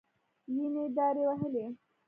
وينې 0.53 0.83
دارې 0.97 1.23
وهلې. 1.27 1.65